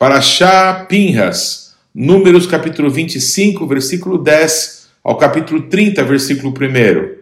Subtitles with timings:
[0.00, 7.16] Paraxá Pinhas, Números capítulo 25, versículo 10 ao capítulo 30, versículo 1.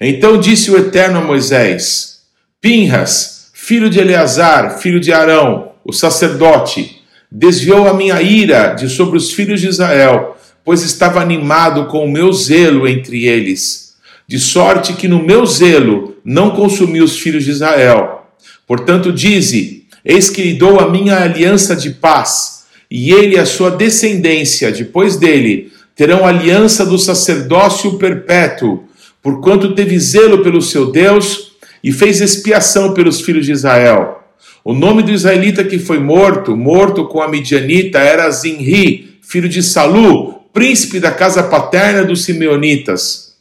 [0.00, 2.22] Então disse o Eterno a Moisés:
[2.62, 9.18] Pinhas, filho de Eleazar, filho de Arão, o sacerdote, desviou a minha ira de sobre
[9.18, 13.96] os filhos de Israel, pois estava animado com o meu zelo entre eles,
[14.26, 18.30] de sorte que no meu zelo não consumiu os filhos de Israel.
[18.66, 23.46] Portanto, dize: Eis que lhe dou a minha aliança de paz, e ele e a
[23.46, 28.84] sua descendência, depois dele, terão aliança do sacerdócio perpétuo,
[29.22, 31.52] porquanto teve zelo pelo seu Deus
[31.84, 34.20] e fez expiação pelos filhos de Israel.
[34.64, 39.62] O nome do israelita que foi morto, morto com a midianita, era Zinri, filho de
[39.62, 43.34] Salu, príncipe da casa paterna dos simeonitas.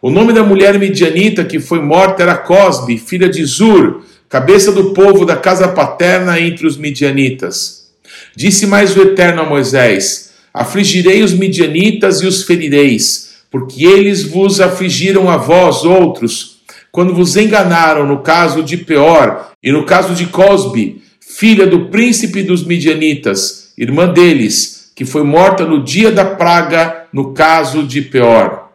[0.00, 4.92] O nome da mulher midianita que foi morta era Cosbe, filha de Zur, cabeça do
[4.92, 7.90] povo da casa paterna entre os midianitas.
[8.36, 14.60] Disse mais o Eterno a Moisés: Afligirei os midianitas e os ferireis, porque eles vos
[14.60, 16.58] afligiram a vós outros,
[16.90, 22.42] quando vos enganaram no caso de Peor e no caso de Cosbe, filha do príncipe
[22.42, 28.68] dos midianitas, irmã deles, que foi morta no dia da praga no caso de Peor.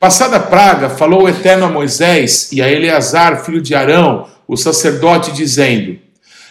[0.00, 4.56] Passada a praga, falou o Eterno a Moisés e a Eleazar, filho de Arão, o
[4.56, 5.98] sacerdote, dizendo: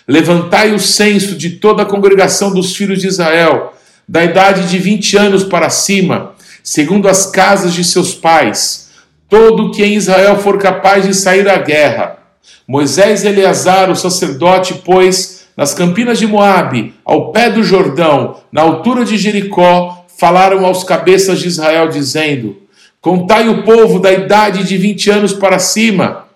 [0.08, 3.74] Levantai o censo de toda a congregação dos filhos de Israel,
[4.08, 8.92] da idade de vinte anos para cima, segundo as casas de seus pais,
[9.28, 12.20] todo que em Israel for capaz de sair à guerra.
[12.66, 18.62] Moisés e Eleazar, o sacerdote, pois, nas campinas de Moabe, ao pé do Jordão, na
[18.62, 22.58] altura de Jericó, falaram aos cabeças de Israel, dizendo:
[23.02, 26.27] Contai o povo da idade de vinte anos para cima,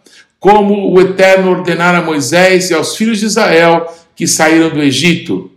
[0.42, 5.52] como o Eterno ordenara a Moisés e aos filhos de Israel que saíram do Egito.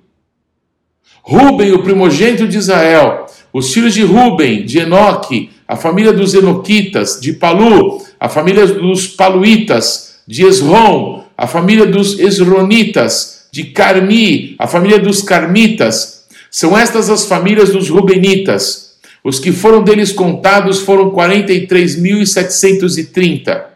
[1.23, 7.19] Ruben, o primogênito de Israel, os filhos de Ruben, de Enoque, a família dos Enoquitas,
[7.19, 14.67] de Palu, a família dos Paluitas, de Esrom, a família dos Esronitas, de Carmi, a
[14.67, 16.27] família dos Carmitas.
[16.51, 18.97] São estas as famílias dos Rubenitas.
[19.25, 23.73] Os que foram deles contados foram 43.730.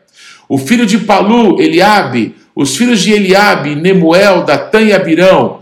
[0.48, 5.60] O filho de Palu, Eliabe, os filhos de Eliabe, Nemuel, Datã e Abirão.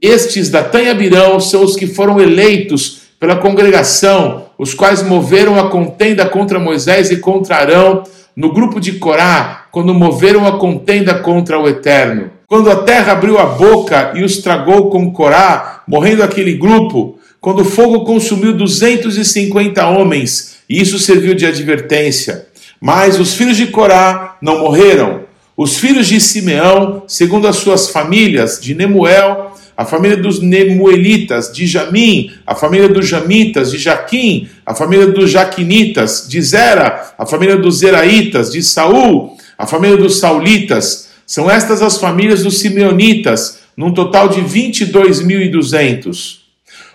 [0.00, 5.70] Estes, Datã e Abirão, são os que foram eleitos pela congregação, os quais moveram a
[5.70, 8.04] contenda contra Moisés e contra Arão
[8.36, 12.30] no grupo de Corá, quando moveram a contenda contra o Eterno.
[12.46, 17.60] Quando a terra abriu a boca e os tragou com Corá, morrendo aquele grupo, quando
[17.60, 22.45] o fogo consumiu 250 homens, e isso serviu de advertência.
[22.80, 25.24] Mas os filhos de Corá não morreram.
[25.56, 31.66] Os filhos de Simeão, segundo as suas famílias, de Nemuel, a família dos Nemuelitas, de
[31.66, 37.56] Jamim, a família dos Jamitas, de Jaquim, a família dos Jaquinitas, de Zera, a família
[37.56, 41.10] dos Zeraitas, de Saul, a família dos Saulitas.
[41.26, 46.38] São estas as famílias dos Simeonitas, num total de 22.200.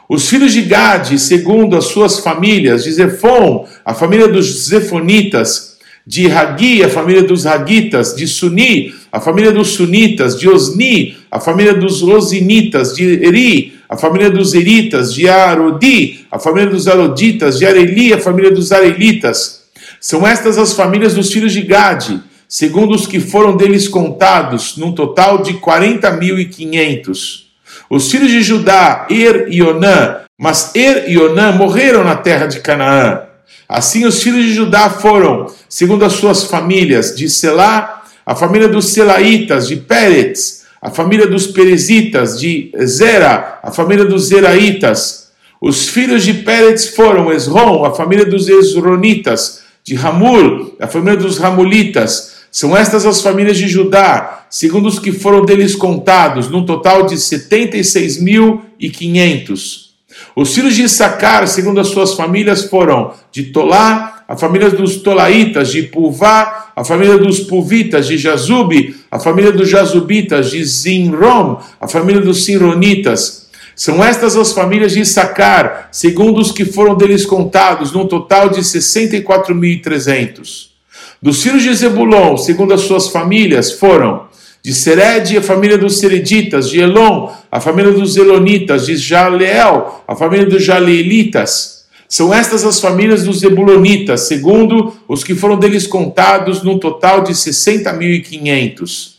[0.09, 5.70] Os filhos de Gade, segundo as suas famílias, de Zefon, a família dos Zefonitas,
[6.05, 11.39] de Hagi, a família dos Hagitas, de Suni, a família dos Sunitas, de Osni, a
[11.39, 17.59] família dos Osinitas, de Eri, a família dos Eritas, de Arodi, a família dos Aroditas,
[17.59, 19.63] de Areli, a família dos Arelitas.
[19.99, 24.93] São estas as famílias dos filhos de Gade, segundo os que foram deles contados, num
[24.93, 27.43] total de 40.500.
[27.89, 32.61] Os filhos de Judá, Er e Onã, mas Er e Onã morreram na terra de
[32.61, 33.30] Canaã.
[33.67, 38.89] Assim os filhos de Judá foram, segundo as suas famílias, de Selá, a família dos
[38.89, 45.29] Selaitas, de Pérez, a família dos Perezitas, de Zera, a família dos Zeraitas.
[45.61, 51.37] Os filhos de Pérez foram Esrom, a família dos Esronitas, de Ramul, a família dos
[51.37, 52.31] Ramulitas.
[52.51, 57.13] São estas as famílias de Judá, segundo os que foram deles contados, num total de
[57.15, 59.90] 76.500.
[60.35, 65.71] Os filhos de Issacar, segundo as suas famílias, foram de Tolá, a família dos Tolaitas,
[65.71, 71.87] de Puvá, a família dos Puvitas, de Jazube, a família dos Jazubitas, de Zinrom, a
[71.87, 73.49] família dos Sinronitas.
[73.75, 78.61] São estas as famílias de Issacar, segundo os que foram deles contados, num total de
[78.61, 80.71] 64.300.
[81.21, 84.30] Dos filhos de Zebulon, segundo as suas famílias, foram
[84.63, 90.15] de Sered, a família dos Sereditas, de Elon, a família dos Elonitas, de Jaleel, a
[90.15, 91.85] família dos Jaleelitas.
[92.07, 97.33] São estas as famílias dos Zebulonitas, segundo os que foram deles contados, num total de
[97.33, 99.13] 60.500.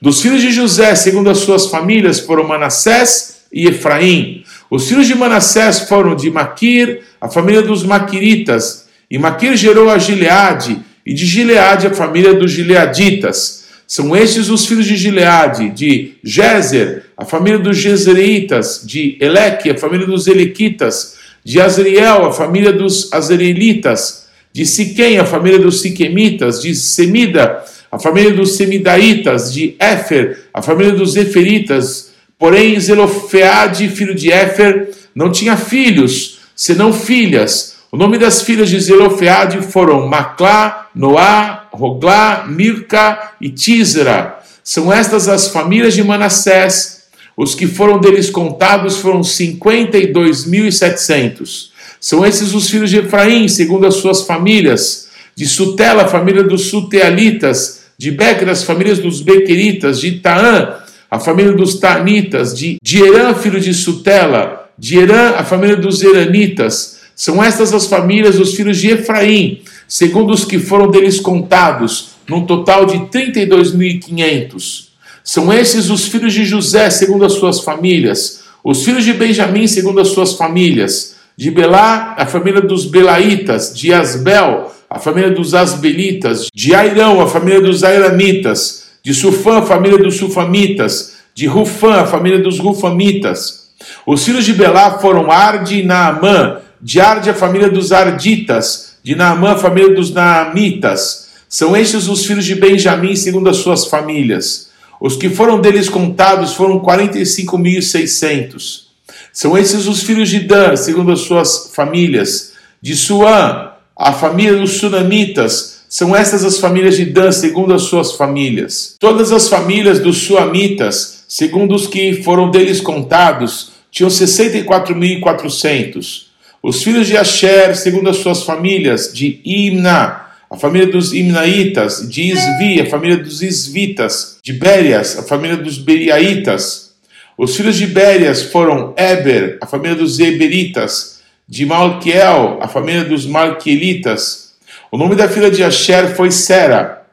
[0.00, 4.44] Dos filhos de José, segundo as suas famílias, foram Manassés e Efraim.
[4.68, 9.98] Os filhos de Manassés foram de Maquir, a família dos Maquiritas, e Maquir gerou a
[9.98, 13.63] Gileade, e de Gileade a família dos Gileaditas.
[13.94, 19.78] São estes os filhos de Gileade, de Jezer, a família dos Jezreitas, de Eleque, a
[19.78, 21.14] família dos Elequitas,
[21.44, 27.96] de Azriel, a família dos Azrielitas, de Siquém, a família dos Siquemitas, de Semida, a
[27.96, 32.10] família dos Semidaitas, de Éfer, a família dos Eferitas.
[32.36, 37.76] Porém, Zelofeade, filho de Éfer, não tinha filhos, senão filhas.
[37.92, 44.38] O nome das filhas de Zelofeade foram Maclá, Noá, Roglá, Milca e Tísera.
[44.62, 47.04] São estas as famílias de Manassés.
[47.36, 51.74] Os que foram deles contados foram 52.700.
[52.00, 55.08] São esses os filhos de Efraim, segundo as suas famílias.
[55.34, 60.76] De Sutela, a família dos Sutealitas de Becker, as famílias dos Bequeritas, de Taã,
[61.10, 67.00] a família dos Tanitas, de, Herã, filho de Sutela, de Herã, a família dos Eranitas.
[67.14, 69.62] São estas as famílias dos filhos de Efraim,
[69.94, 74.88] segundo os que foram deles contados, num total de 32.500.
[75.22, 80.00] São esses os filhos de José, segundo as suas famílias, os filhos de Benjamim, segundo
[80.00, 86.48] as suas famílias, de Belá, a família dos Belaitas, de Asbel, a família dos Asbelitas,
[86.52, 92.06] de Airão, a família dos Airamitas, de Sufã, a família dos Sufamitas, de Rufã, a
[92.06, 93.68] família dos Rufamitas.
[94.04, 99.14] Os filhos de Belá foram Arde e Naamã, de Arde, a família dos Arditas, de
[99.14, 101.28] Naamã, família dos Naamitas.
[101.46, 104.70] São estes os filhos de Benjamim, segundo as suas famílias.
[104.98, 108.84] Os que foram deles contados foram 45.600.
[109.30, 112.54] São esses os filhos de Dan, segundo as suas famílias.
[112.80, 118.12] De Suã, a família dos Sunamitas, são essas as famílias de Dan, segundo as suas
[118.12, 118.96] famílias.
[118.98, 126.32] Todas as famílias dos Suamitas, segundo os que foram deles contados, tinham 64.400.
[126.66, 132.22] Os filhos de Asher, segundo as suas famílias, de Imna, a família dos Imnaitas, de
[132.22, 136.94] Isvi, a família dos Isvitas, de Bérias, a família dos Beriaitas.
[137.36, 143.26] Os filhos de Bérias foram Eber, a família dos Eberitas, de Malquiel, a família dos
[143.26, 144.54] Malquielitas.
[144.90, 147.04] O nome da filha de Asher foi Sera.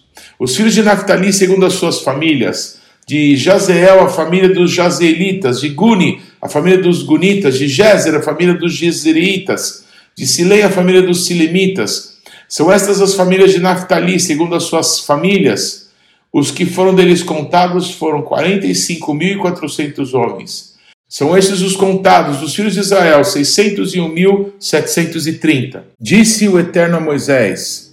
[0.45, 2.77] Os filhos de Naphtali, segundo as suas famílias,
[3.07, 8.21] de Jazeel, a família dos Jazelitas, de Guni, a família dos Gunitas, de Jezer, a
[8.21, 14.21] família dos Jezreitas, de Silei, a família dos Silemitas, são estas as famílias de Naphtali,
[14.21, 15.89] segundo as suas famílias.
[16.31, 20.75] Os que foram deles contados foram 45.400 homens.
[21.09, 25.85] São estes os contados dos filhos de Israel, 601.730.
[25.99, 27.84] Disse o Eterno a Moisés: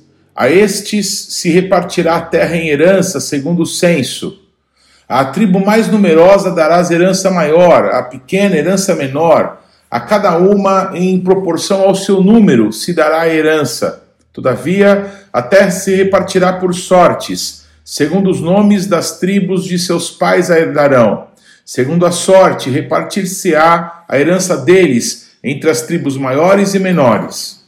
[0.42, 4.40] A estes se repartirá a terra em herança, segundo o censo.
[5.08, 9.62] A tribo mais numerosa darás herança maior, a pequena herança menor.
[9.88, 14.02] A cada uma, em proporção ao seu número, se dará a herança.
[14.34, 20.50] Todavia, a terra se repartirá por sortes, segundo os nomes das tribos de seus pais
[20.50, 21.28] a herdarão.
[21.64, 27.61] Segundo a sorte, repartir-se-á a herança deles entre as tribos maiores e menores.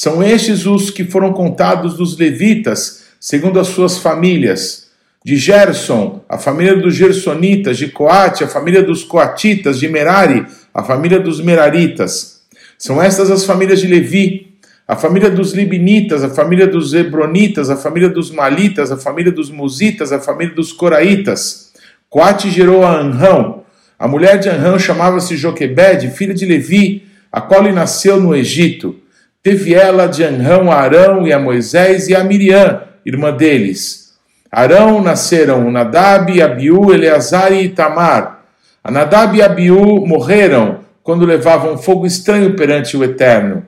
[0.00, 4.90] São estes os que foram contados dos levitas, segundo as suas famílias.
[5.24, 10.84] De Gerson, a família dos Gersonitas, de Coate, a família dos Coatitas, de Merari, a
[10.84, 12.42] família dos Meraritas.
[12.78, 14.54] São estas as famílias de Levi,
[14.86, 19.50] a família dos Libinitas, a família dos Hebronitas, a família dos Malitas, a família dos
[19.50, 21.72] Musitas, a família dos Coraitas.
[22.08, 23.64] Coate gerou a Anrão.
[23.98, 27.02] A mulher de Anrão chamava-se Joquebede, filha de Levi,
[27.32, 28.94] a qual lhe nasceu no Egito.
[29.40, 34.14] Teve ela de Anrão a Arão e a Moisés e a Miriam, irmã deles.
[34.50, 38.44] Arão nasceram Nadab, Abiú, Eleazar e Itamar.
[38.82, 43.62] A Nadab e Abiú morreram quando levavam fogo estranho perante o Eterno.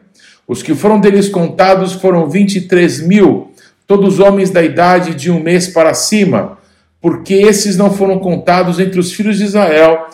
[0.46, 3.52] Os que foram deles contados foram 23 mil,
[3.86, 6.58] todos homens da idade de um mês para cima,
[7.00, 10.08] porque esses não foram contados entre os filhos de Israel,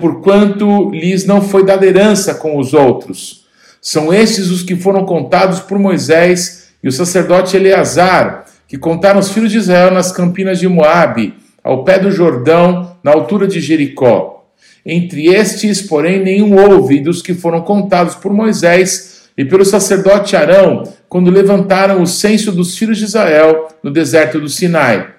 [0.00, 3.45] porquanto lhes não foi dada herança com os outros.
[3.88, 9.30] São estes os que foram contados por Moisés e o sacerdote Eleazar, que contaram os
[9.30, 14.50] filhos de Israel nas campinas de Moabe, ao pé do Jordão, na altura de Jericó.
[14.84, 20.82] Entre estes, porém, nenhum houve dos que foram contados por Moisés, e pelo sacerdote Arão,
[21.08, 25.10] quando levantaram o censo dos filhos de Israel no deserto do Sinai.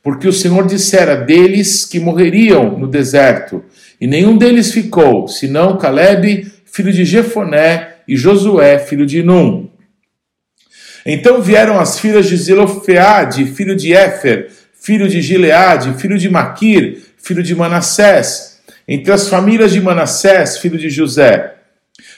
[0.00, 3.64] Porque o Senhor dissera deles que morreriam no deserto,
[4.00, 9.68] e nenhum deles ficou, senão Caleb, filho de Jefoné, e Josué, filho de Num.
[11.04, 17.02] Então vieram as filhas de Zelofeade, filho de Éfer, filho de Gileade, filho de Maquir,
[17.16, 21.54] filho de Manassés, entre as famílias de Manassés, filho de José.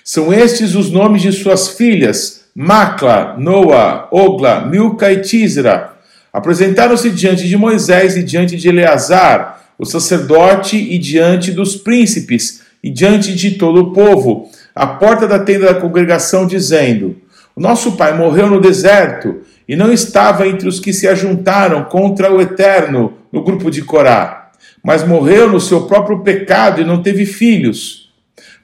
[0.02, 5.92] São estes os nomes de suas filhas, Macla, Noa, Ogla, Milca e Tisra.
[6.32, 12.90] Apresentaram-se diante de Moisés e diante de Eleazar, o sacerdote, e diante dos príncipes, e
[12.90, 17.16] diante de todo o povo, à porta da tenda da congregação, dizendo:
[17.56, 22.40] nosso pai morreu no deserto e não estava entre os que se ajuntaram contra o
[22.40, 24.50] Eterno no grupo de Corá,
[24.82, 28.12] mas morreu no seu próprio pecado e não teve filhos.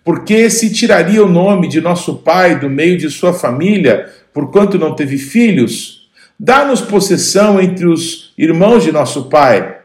[0.05, 4.95] Porque se tiraria o nome de nosso pai do meio de sua família, porquanto não
[4.95, 6.09] teve filhos?
[6.39, 9.77] Dá-nos possessão entre os irmãos de nosso pai.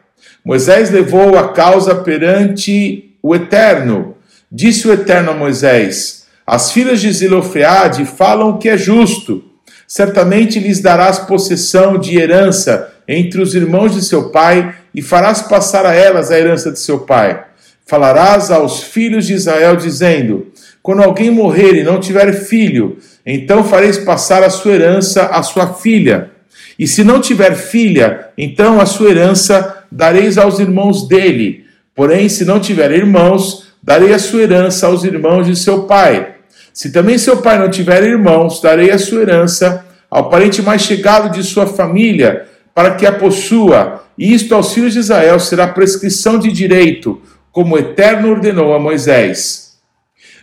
[0.44, 4.15] Moisés levou a causa perante o Eterno.
[4.58, 9.44] Disse o Eterno a Moisés: As filhas de Zilofeade falam que é justo
[9.86, 15.86] certamente lhes darás possessão de herança entre os irmãos de seu pai e farás passar
[15.86, 17.44] a elas a herança de seu pai.
[17.86, 20.48] Falarás aos filhos de Israel, dizendo:
[20.82, 25.74] Quando alguém morrer e não tiver filho, então fareis passar a sua herança à sua
[25.74, 26.32] filha.
[26.80, 31.66] E se não tiver filha, então a sua herança dareis aos irmãos dele.
[31.94, 36.38] Porém, se não tiver irmãos, darei a sua herança aos irmãos de seu pai.
[36.74, 41.32] Se também seu pai não tiver irmãos, darei a sua herança ao parente mais chegado
[41.32, 46.40] de sua família, para que a possua, e isto aos filhos de Israel será prescrição
[46.40, 49.78] de direito, como o Eterno ordenou a Moisés.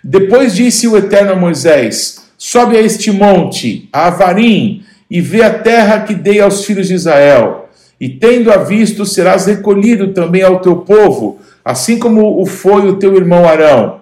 [0.04, 5.52] Depois disse o Eterno a Moisés: Sobe a este monte, a Avarim, e vê a
[5.52, 7.61] terra que dei aos filhos de Israel.
[8.02, 13.14] E tendo-a visto, serás recolhido também ao teu povo, assim como o foi o teu
[13.14, 14.00] irmão Arão.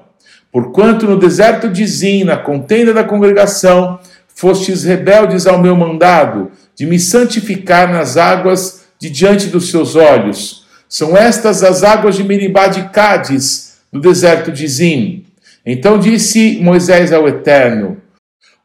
[0.50, 3.98] Porquanto no deserto de Zin, na contenda da congregação,
[4.34, 10.64] fostes rebeldes ao meu mandado, de me santificar nas águas de diante dos seus olhos.
[10.88, 15.26] São estas as águas de Meribá de Cádiz, do deserto de Zin.
[15.66, 17.98] Então disse Moisés ao Eterno: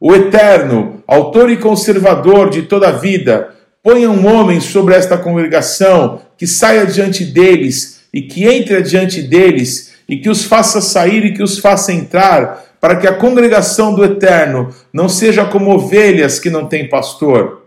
[0.00, 3.54] O Eterno, autor e conservador de toda a vida,
[3.86, 9.92] ponha um homem sobre esta congregação, que saia diante deles e que entre diante deles
[10.08, 14.04] e que os faça sair e que os faça entrar, para que a congregação do
[14.04, 17.62] Eterno não seja como ovelhas que não têm pastor.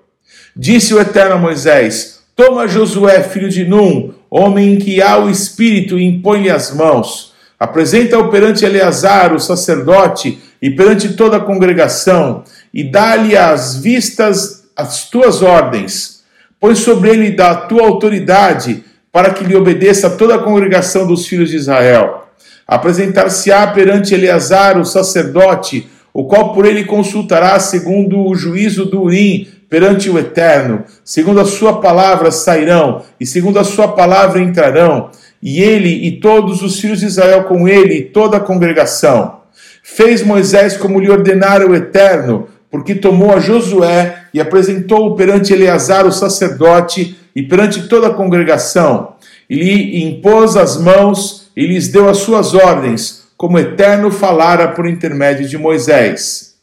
[0.54, 5.30] Disse o Eterno a Moisés: Toma Josué, filho de Num, homem em que há o
[5.30, 7.34] Espírito, e impõe-lhe as mãos.
[7.58, 15.10] Apresenta-o perante Eleazar, o sacerdote, e perante toda a congregação, e dá-lhe às vistas as
[15.10, 16.24] tuas ordens.
[16.60, 21.50] Põe sobre ele da tua autoridade, para que lhe obedeça toda a congregação dos filhos
[21.50, 22.28] de Israel.
[22.66, 29.48] Apresentar-se-á perante Eleazar, o sacerdote, o qual por ele consultará segundo o juízo do Urim
[29.70, 30.84] perante o Eterno.
[31.04, 35.10] Segundo a sua palavra sairão, e segundo a sua palavra entrarão,
[35.42, 39.40] e ele e todos os filhos de Israel com ele, e toda a congregação.
[39.84, 46.06] Fez Moisés como lhe ordenara o Eterno, porque tomou a Josué e apresentou-o perante Eleazar,
[46.06, 49.14] o sacerdote, e perante toda a congregação.
[49.50, 54.70] E lhe impôs as mãos e lhes deu as suas ordens, como o Eterno falara
[54.70, 56.56] por intermédio de Moisés.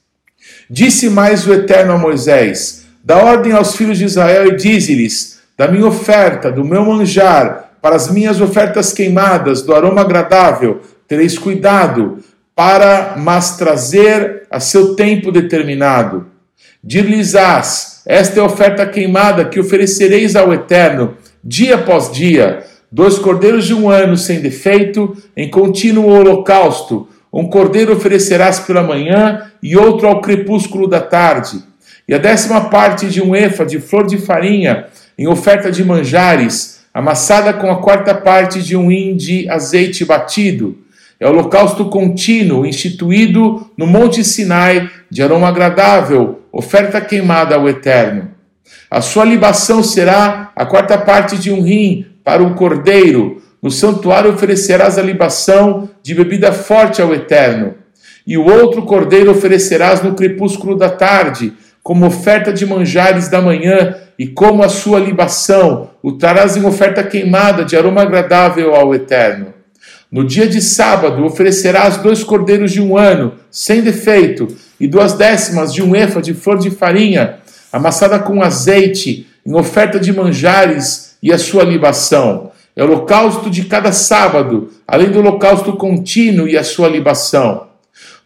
[0.69, 5.69] Disse mais o Eterno a Moisés: Dá ordem aos filhos de Israel e dize-lhes: Da
[5.69, 12.19] minha oferta, do meu manjar, para as minhas ofertas queimadas, do aroma agradável, tereis cuidado,
[12.55, 16.27] para mas trazer a seu tempo determinado.
[16.87, 23.67] Dir-lhes-ás: Esta é a oferta queimada que oferecereis ao Eterno, dia após dia dois cordeiros
[23.67, 27.09] de um ano sem defeito, em contínuo holocausto.
[27.33, 31.61] Um cordeiro oferecerás pela manhã e outro ao crepúsculo da tarde.
[32.07, 34.87] E a décima parte de um efa de flor de farinha,
[35.19, 40.79] em oferta de manjares, amassada com a quarta parte de um hin de azeite batido.
[41.19, 48.31] É holocausto contínuo, instituído no Monte Sinai, de aroma agradável, oferta queimada ao Eterno.
[48.91, 53.43] A sua libação será a quarta parte de um rim, para um cordeiro.
[53.63, 57.75] No santuário oferecerás a libação de bebida forte ao Eterno.
[58.27, 63.95] E o outro cordeiro oferecerás no crepúsculo da tarde, como oferta de manjares da manhã,
[64.19, 69.53] e como a sua libação, o trarás em oferta queimada de aroma agradável ao Eterno.
[70.11, 74.47] No dia de sábado oferecerás dois cordeiros de um ano, sem defeito,
[74.79, 77.39] e duas décimas de um efa de flor de farinha,
[77.73, 82.53] amassada com azeite, em oferta de manjares e a sua libação.
[82.77, 87.67] É o holocausto de cada sábado, além do holocausto contínuo e a sua libação.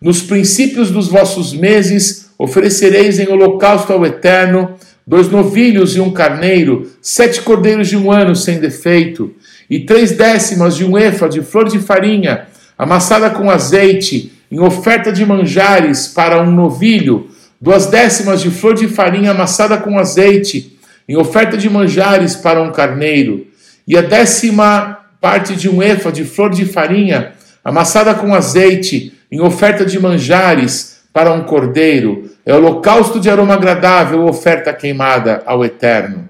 [0.01, 4.75] Nos princípios dos vossos meses oferecereis em holocausto ao Eterno
[5.07, 9.35] dois novilhos e um carneiro, sete cordeiros de um ano sem defeito,
[9.71, 15.13] e três décimas de um efa de flor de farinha, amassada com azeite, em oferta
[15.13, 20.77] de manjares para um novilho, duas décimas de flor de farinha amassada com azeite,
[21.09, 23.47] em oferta de manjares para um carneiro,
[23.87, 27.33] e a décima parte de um efa de flor de farinha
[27.65, 34.27] amassada com azeite, em oferta de manjares para um cordeiro, é holocausto de aroma agradável,
[34.27, 36.29] oferta queimada ao Eterno.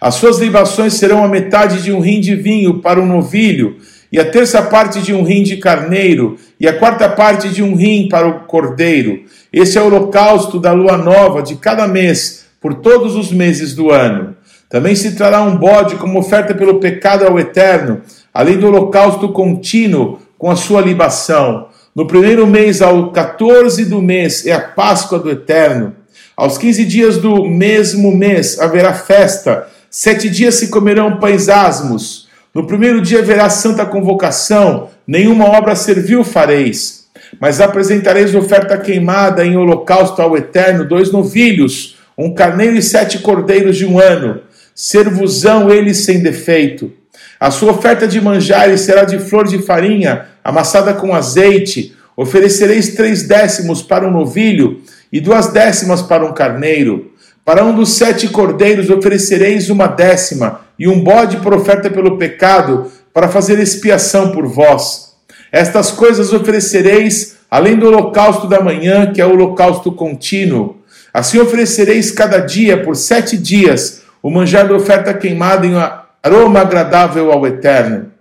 [0.00, 3.76] As suas libações serão a metade de um rim de vinho para um novilho,
[4.12, 7.74] e a terça parte de um rim de carneiro, e a quarta parte de um
[7.74, 9.22] rim para o cordeiro.
[9.52, 13.90] Esse é o holocausto da lua nova de cada mês, por todos os meses do
[13.90, 14.36] ano.
[14.68, 20.18] Também se trará um bode como oferta pelo pecado ao Eterno, além do holocausto contínuo
[20.38, 21.68] com a sua libação.
[21.94, 25.94] No primeiro mês, ao 14 do mês, é a Páscoa do Eterno.
[26.40, 29.66] Aos 15 dias do mesmo mês haverá festa.
[29.90, 32.28] Sete dias se comerão pães asmos.
[32.54, 37.04] No primeiro dia haverá santa convocação, nenhuma obra servil fareis.
[37.38, 43.76] Mas apresentareis oferta queimada em holocausto ao Eterno, dois novilhos, um carneiro e sete cordeiros
[43.76, 44.40] de um ano.
[44.74, 46.90] Servusão eles sem defeito.
[47.38, 51.94] A sua oferta de manjares será de flor de farinha, amassada com azeite.
[52.16, 54.80] Oferecereis três décimos para um novilho
[55.12, 57.12] e duas décimas para um carneiro.
[57.44, 62.90] Para um dos sete cordeiros oferecereis uma décima, e um bode por oferta pelo pecado,
[63.12, 65.14] para fazer expiação por vós.
[65.52, 70.76] Estas coisas oferecereis, além do holocausto da manhã, que é o holocausto contínuo.
[71.12, 75.74] Assim oferecereis cada dia, por sete dias, o manjar da oferta queimada em
[76.22, 78.12] aroma agradável ao Eterno.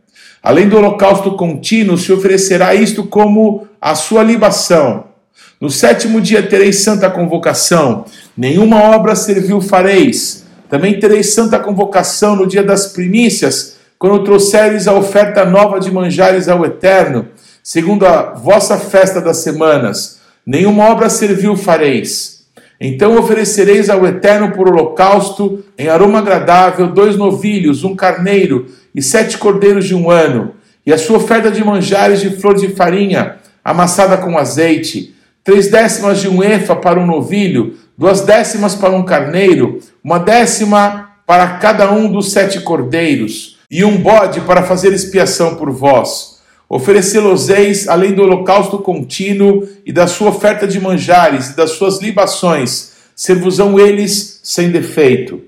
[0.42, 5.09] Além do holocausto contínuo, se oferecerá isto como a sua libação.
[5.60, 8.06] No sétimo dia tereis santa convocação,
[8.38, 10.46] nenhuma obra servil fareis.
[10.70, 16.48] Também tereis santa convocação no dia das primícias, quando trouxeres a oferta nova de manjares
[16.48, 17.28] ao Eterno,
[17.62, 20.22] segundo a vossa festa das semanas.
[20.46, 22.46] Nenhuma obra servil fareis.
[22.80, 29.38] Então oferecereis ao Eterno por holocausto, em aroma agradável, dois novilhos, um carneiro e sete
[29.38, 30.54] cordeiros de um ano,
[30.86, 35.19] e a sua oferta de manjares de flor de farinha, amassada com azeite
[35.50, 41.10] três décimas de um efa para um novilho, duas décimas para um carneiro, uma décima
[41.26, 46.38] para cada um dos sete cordeiros, e um bode para fazer expiação por vós.
[46.70, 52.92] Oferecê-los-eis, além do holocausto contínuo e da sua oferta de manjares e das suas libações,
[53.16, 55.42] servosão eles sem defeito.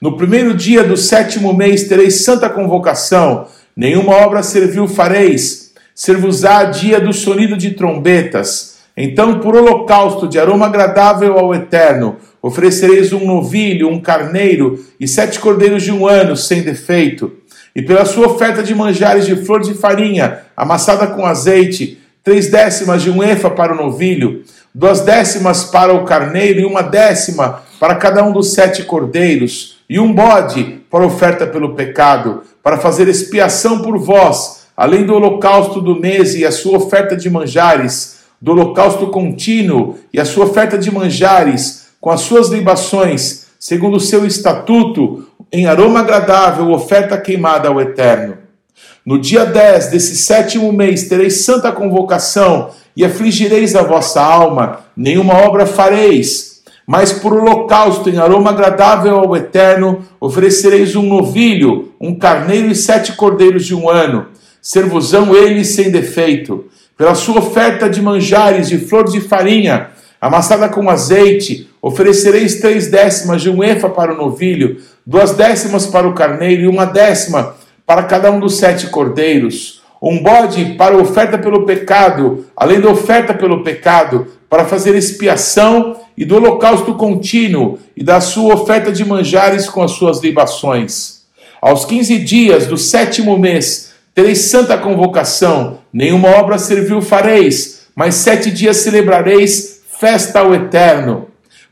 [0.00, 7.00] No primeiro dia do sétimo mês tereis santa convocação, nenhuma obra servil fareis, servos-á dia
[7.00, 13.88] do sonido de trombetas, então, por holocausto de aroma agradável ao Eterno, oferecereis um novilho,
[13.88, 17.32] um carneiro e sete cordeiros de um ano, sem defeito.
[17.74, 23.02] E pela sua oferta de manjares de flor de farinha, amassada com azeite, três décimas
[23.02, 27.96] de um efa para o novilho, duas décimas para o carneiro e uma décima para
[27.96, 33.82] cada um dos sete cordeiros, e um bode para oferta pelo pecado, para fazer expiação
[33.82, 38.13] por vós, além do holocausto do mês e a sua oferta de manjares,
[38.44, 44.00] do holocausto contínuo e a sua oferta de manjares, com as suas libações, segundo o
[44.00, 48.36] seu estatuto, em aroma agradável, oferta queimada ao Eterno.
[49.04, 55.38] No dia 10 desse sétimo mês tereis santa convocação e afligireis a vossa alma, nenhuma
[55.38, 56.62] obra fareis.
[56.86, 63.14] Mas por holocausto em aroma agradável ao Eterno, oferecereis um novilho, um carneiro e sete
[63.14, 64.26] cordeiros de um ano.
[64.60, 70.88] Servosão eles sem defeito pela sua oferta de manjares de flores de farinha, amassada com
[70.88, 76.62] azeite, oferecereis três décimas de um efa para o novilho, duas décimas para o carneiro
[76.62, 79.82] e uma décima para cada um dos sete cordeiros.
[80.00, 86.24] Um bode para oferta pelo pecado, além da oferta pelo pecado, para fazer expiação e
[86.24, 91.22] do holocausto contínuo e da sua oferta de manjares com as suas libações.
[91.60, 98.48] Aos quinze dias do sétimo mês, Tereis santa convocação, nenhuma obra servil fareis, mas sete
[98.48, 101.26] dias celebrareis festa ao Eterno.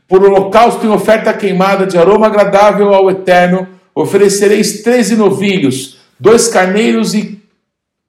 [0.07, 7.13] Por holocausto em oferta queimada de aroma agradável ao Eterno, oferecereis treze novilhos, dois carneiros
[7.13, 7.41] e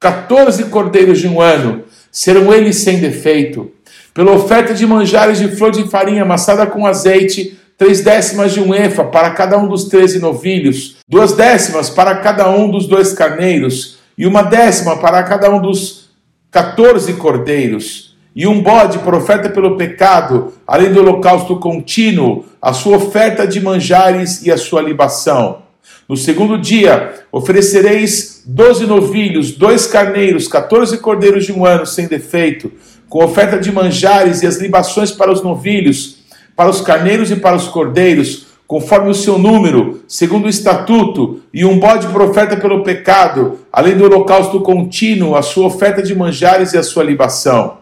[0.01, 3.71] quatorze cordeiros de um ano, serão eles sem defeito.
[4.13, 8.75] Pela oferta de manjares de flor de farinha amassada com azeite, três décimas de um
[8.75, 13.97] efa para cada um dos treze novilhos, duas décimas para cada um dos dois carneiros,
[14.17, 16.09] e uma décima para cada um dos
[16.51, 22.97] quatorze cordeiros, e um bode por oferta pelo pecado, além do holocausto contínuo, a sua
[22.97, 25.63] oferta de manjares e a sua libação.
[26.07, 32.71] No segundo dia, oferecereis doze novilhos, dois carneiros, quatorze cordeiros de um ano sem defeito,
[33.07, 36.17] com oferta de manjares e as libações para os novilhos,
[36.55, 41.63] para os carneiros e para os cordeiros, conforme o seu número, segundo o estatuto, e
[41.63, 46.73] um bode por oferta pelo pecado, além do holocausto contínuo, a sua oferta de manjares
[46.73, 47.77] e a sua libação.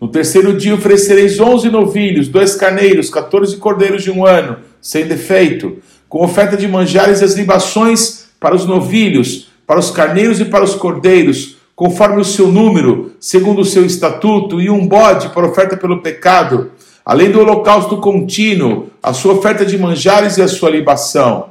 [0.00, 5.78] No terceiro dia oferecereis onze novilhos, dois carneiros, quatorze cordeiros de um ano, sem defeito,
[6.08, 10.64] com oferta de manjares e as libações para os novilhos, para os carneiros e para
[10.64, 15.76] os cordeiros, conforme o seu número, segundo o seu estatuto, e um bode para oferta
[15.76, 16.70] pelo pecado,
[17.06, 21.50] além do holocausto contínuo, a sua oferta de manjares e a sua libação.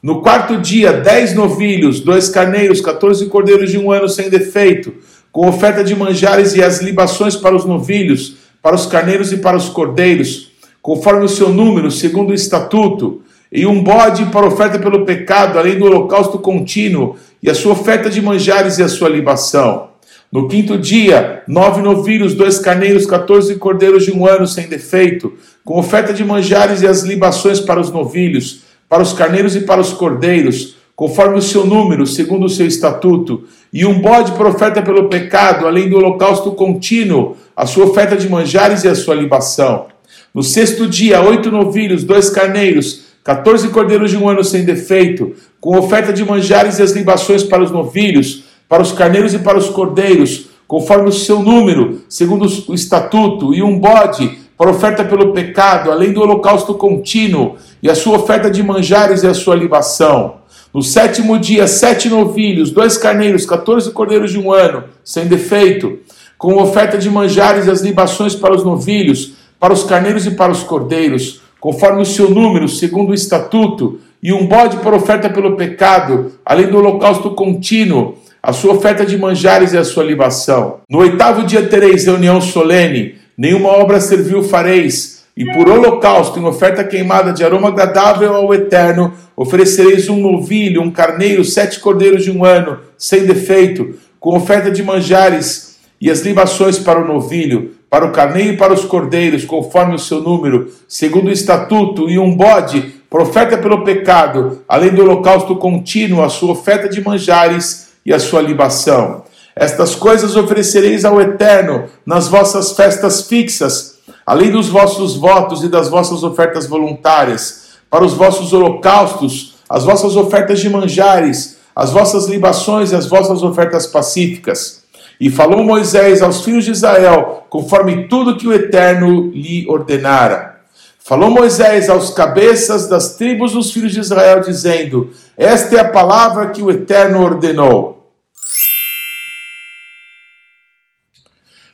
[0.00, 4.94] No quarto dia, dez novilhos, dois carneiros, quatorze cordeiros de um ano sem defeito,
[5.32, 9.56] com oferta de manjares e as libações para os novilhos, para os carneiros e para
[9.56, 15.04] os cordeiros, conforme o seu número, segundo o estatuto, e um bode para oferta pelo
[15.04, 19.91] pecado, além do holocausto contínuo, e a sua oferta de manjares e a sua libação.
[20.32, 25.78] No quinto dia, nove novilhos, dois carneiros, quatorze cordeiros de um ano sem defeito, com
[25.78, 29.92] oferta de manjares e as libações para os novilhos, para os carneiros e para os
[29.92, 35.10] cordeiros, conforme o seu número, segundo o seu estatuto, e um bode por oferta pelo
[35.10, 39.88] pecado, além do holocausto contínuo, a sua oferta de manjares e a sua libação.
[40.32, 45.76] No sexto dia, oito novilhos, dois carneiros, quatorze cordeiros de um ano sem defeito, com
[45.76, 49.68] oferta de manjares e as libações para os novilhos, para os carneiros e para os
[49.68, 55.90] cordeiros, conforme o seu número, segundo o estatuto, e um bode para oferta pelo pecado,
[55.90, 60.36] além do holocausto contínuo, e a sua oferta de manjares e a sua libação.
[60.72, 65.98] No sétimo dia, sete novilhos, dois carneiros, quatorze cordeiros de um ano, sem defeito,
[66.38, 70.50] com oferta de manjares e as libações para os novilhos, para os carneiros e para
[70.50, 75.56] os cordeiros, conforme o seu número, segundo o estatuto, e um bode para oferta pelo
[75.56, 80.80] pecado, além do holocausto contínuo, a sua oferta de manjares e a sua libação.
[80.90, 86.82] No oitavo dia tereis reunião solene, nenhuma obra servil fareis, e por holocausto, em oferta
[86.82, 92.44] queimada de aroma agradável ao Eterno, oferecereis um novilho, um carneiro, sete cordeiros de um
[92.44, 98.10] ano, sem defeito, com oferta de manjares e as libações para o novilho, para o
[98.10, 102.94] carneiro e para os cordeiros, conforme o seu número, segundo o estatuto, e um bode,
[103.08, 108.18] por oferta pelo pecado, além do holocausto contínuo, a sua oferta de manjares e a
[108.18, 109.24] sua libação.
[109.54, 115.88] Estas coisas oferecereis ao Eterno nas vossas festas fixas, além dos vossos votos e das
[115.88, 122.92] vossas ofertas voluntárias, para os vossos holocaustos, as vossas ofertas de manjares, as vossas libações
[122.92, 124.82] e as vossas ofertas pacíficas.
[125.20, 130.52] E falou Moisés aos filhos de Israel, conforme tudo que o Eterno lhe ordenara.
[130.98, 136.50] Falou Moisés aos cabeças das tribos dos filhos de Israel, dizendo: Esta é a palavra
[136.50, 138.12] que o Eterno ordenou.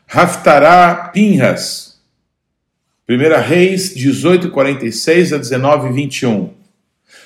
[0.07, 2.01] Raftará Pinhas,
[3.09, 6.55] 1 Reis 18, 46 a 19, 21.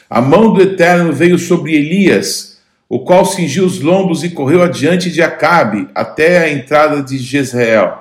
[0.08, 5.10] A mão do Eterno veio sobre Elias, o qual cingiu os lombos e correu adiante
[5.10, 7.98] de Acabe até a entrada de Jezreel.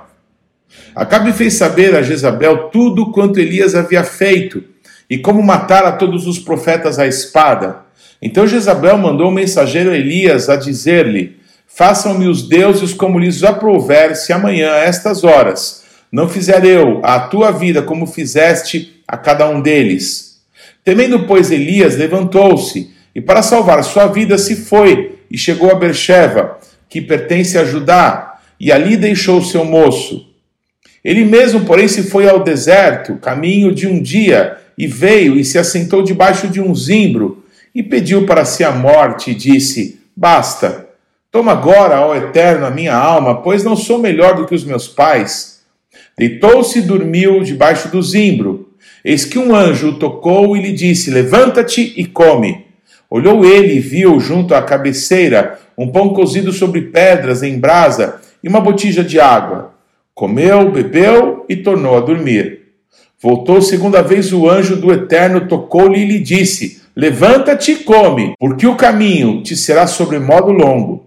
[0.96, 4.64] Acabe fez saber a Jezabel tudo quanto Elias havia feito
[5.10, 7.81] e como matar a todos os profetas à espada.
[8.22, 14.32] Então Jezabel mandou o mensageiro Elias a dizer-lhe: Façam-me os deuses como lhes aprouver, se
[14.32, 19.62] amanhã, a estas horas, não fizer eu a tua vida como fizeste a cada um
[19.62, 20.42] deles.
[20.84, 26.60] Temendo, pois, Elias levantou-se e, para salvar sua vida, se foi e chegou a Bercheva,
[26.90, 30.28] que pertence a Judá, e ali deixou seu moço.
[31.04, 35.58] Ele mesmo, porém, se foi ao deserto, caminho de um dia, e veio e se
[35.58, 40.90] assentou debaixo de um zimbro, e pediu para si a morte, e disse: Basta,
[41.32, 44.88] toma agora, ó Eterno, a minha alma, pois não sou melhor do que os meus
[44.88, 45.52] pais
[46.18, 48.70] Deitou-se e dormiu debaixo do zimbro.
[49.04, 52.66] Eis que um anjo o tocou e lhe disse: Levanta-te e come.
[53.10, 58.48] Olhou ele e viu junto à cabeceira um pão cozido sobre pedras em brasa e
[58.48, 59.74] uma botija de água.
[60.14, 62.62] Comeu, bebeu e tornou a dormir.
[63.20, 68.68] Voltou segunda vez o anjo do Eterno, tocou-lhe e lhe disse: Levanta-te e come, porque
[68.68, 71.06] o caminho te será sobremodo longo.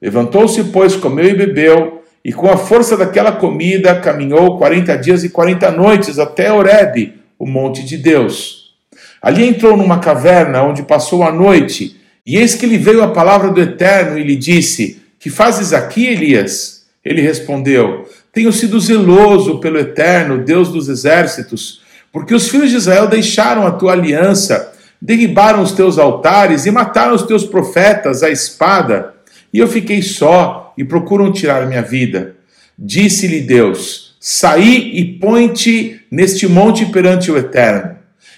[0.00, 5.28] Levantou-se, pois, comeu e bebeu, e com a força daquela comida caminhou quarenta dias e
[5.28, 8.74] quarenta noites até Horebe, o monte de Deus.
[9.20, 13.50] Ali entrou numa caverna onde passou a noite, e eis que lhe veio a palavra
[13.50, 16.84] do Eterno e lhe disse: Que fazes aqui, Elias?
[17.04, 21.80] Ele respondeu: Tenho sido zeloso pelo Eterno, Deus dos exércitos,
[22.12, 24.73] porque os filhos de Israel deixaram a tua aliança,
[25.04, 29.12] derribaram os teus altares e mataram os teus profetas à espada,
[29.52, 32.36] e eu fiquei só e procuram tirar minha vida.
[32.76, 37.96] Disse-lhe Deus: Saí e põe-te neste monte perante o Eterno.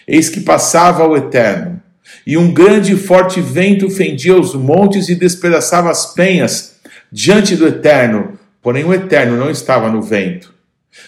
[0.08, 1.80] Eis que passava o Eterno,
[2.26, 6.80] e um grande e forte vento fendia os montes e despedaçava as penhas
[7.12, 10.52] diante do Eterno, porém o Eterno não estava no vento.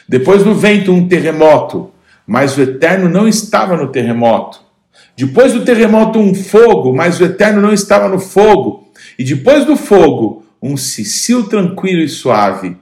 [0.08, 1.90] Depois do vento, um terremoto,
[2.24, 4.67] mas o Eterno não estava no terremoto.
[5.18, 8.92] Depois do terremoto, um fogo, mas o Eterno não estava no fogo.
[9.18, 12.76] E depois do fogo, um cicio tranquilo e suave.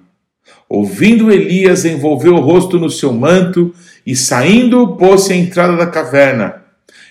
[0.68, 3.74] Ouvindo Elias, envolveu o rosto no seu manto
[4.06, 6.62] e, saindo, pôs-se à entrada da caverna.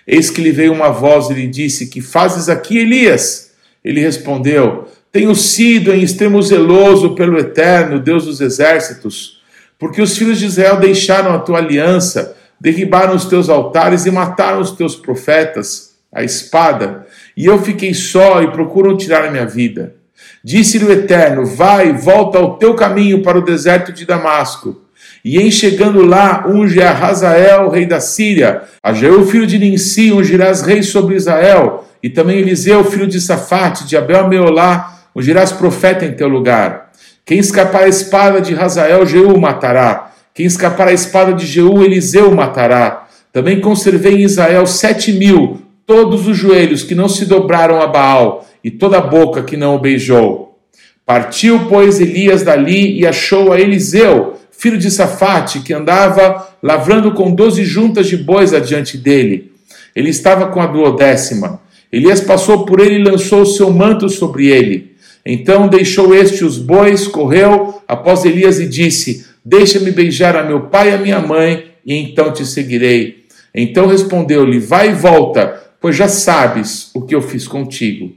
[0.05, 3.49] Eis que lhe veio uma voz e lhe disse: Que fazes aqui, Elias?
[3.83, 9.41] Ele respondeu: Tenho sido em extremo zeloso pelo Eterno, Deus dos exércitos,
[9.79, 14.59] porque os filhos de Israel deixaram a tua aliança, derribaram os teus altares e mataram
[14.59, 19.95] os teus profetas, a espada, e eu fiquei só e procuram tirar a minha vida.
[20.43, 24.81] Disse-lhe o Eterno: Vai, volta ao teu caminho para o deserto de Damasco.
[25.23, 30.11] E em chegando lá, unge a Hazael, rei da Síria, a Jeú, filho de Ninsi,
[30.11, 36.05] ungirás rei sobre Israel, e também Eliseu, filho de Safate, de Abel Meolá, ungirás profeta
[36.05, 36.91] em teu lugar.
[37.25, 40.11] Quem escapar a espada de Hazael, Jeú matará.
[40.35, 43.07] Quem escapar a espada de Jeú, Eliseu matará.
[43.31, 48.45] Também conservei em Israel sete mil, todos os joelhos que não se dobraram a Baal,
[48.61, 50.59] e toda a boca que não o beijou.
[51.05, 57.33] Partiu, pois, Elias dali e achou a Eliseu, filho de Safate, que andava lavrando com
[57.33, 59.53] doze juntas de bois adiante dele.
[59.95, 61.61] Ele estava com a duodécima.
[61.93, 64.95] Elias passou por ele e lançou o seu manto sobre ele.
[65.25, 70.89] Então deixou este os bois, correu após Elias e disse: Deixa-me beijar a meu pai
[70.89, 73.27] e a minha mãe, e então te seguirei.
[73.53, 78.11] Então respondeu-lhe: Vai e volta, pois já sabes o que eu fiz contigo.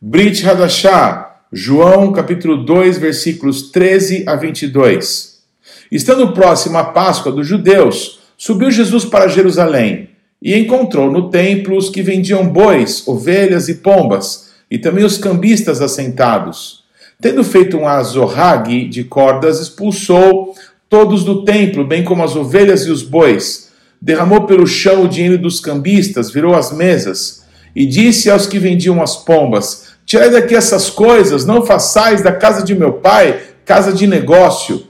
[0.00, 5.42] Brit Hadashah, João capítulo 2, versículos 13 a 22.
[5.90, 11.90] Estando próximo à Páscoa dos judeus, subiu Jesus para Jerusalém e encontrou no templo os
[11.90, 16.85] que vendiam bois, ovelhas e pombas, e também os cambistas assentados.
[17.20, 20.54] Tendo feito um azorrague de cordas, expulsou
[20.88, 23.70] todos do templo, bem como as ovelhas e os bois.
[24.00, 29.02] Derramou pelo chão o dinheiro dos cambistas, virou as mesas, e disse aos que vendiam
[29.02, 34.06] as pombas: Tirai daqui essas coisas, não façais da casa de meu pai casa de
[34.06, 34.86] negócio.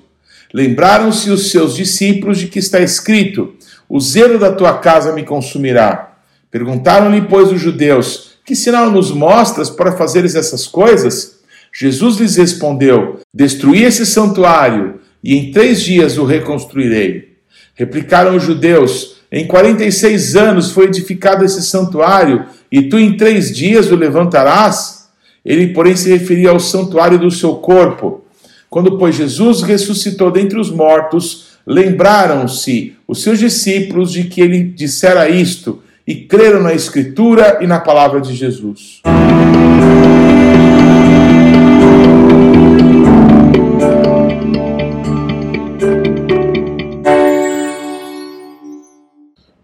[0.52, 3.54] Lembraram-se os seus discípulos de que está escrito:
[3.88, 6.12] O zelo da tua casa me consumirá.
[6.50, 11.35] Perguntaram-lhe, pois, os judeus: Que sinal nos mostras para fazeres essas coisas?
[11.78, 17.36] Jesus lhes respondeu: Destruí esse santuário, e em três dias o reconstruirei.
[17.74, 23.14] Replicaram os judeus: Em quarenta e seis anos foi edificado esse santuário, e tu em
[23.18, 25.08] três dias o levantarás?
[25.44, 28.24] Ele, porém, se referia ao santuário do seu corpo.
[28.70, 35.28] Quando, pois, Jesus ressuscitou dentre os mortos, lembraram-se os seus discípulos de que ele dissera
[35.28, 39.02] isto e creram na Escritura e na palavra de Jesus.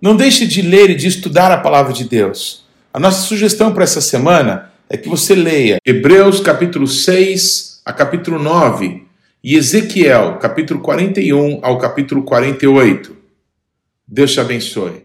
[0.02, 2.64] Não deixe de ler e de estudar a palavra de Deus.
[2.92, 8.36] A nossa sugestão para essa semana é que você leia Hebreus capítulo 6 a capítulo
[8.36, 9.06] 9
[9.44, 13.16] e Ezequiel capítulo 41 ao capítulo 48.
[14.08, 15.01] Deus te abençoe.